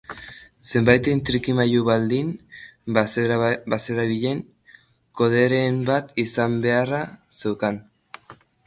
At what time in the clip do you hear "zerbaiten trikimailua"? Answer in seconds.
0.69-1.83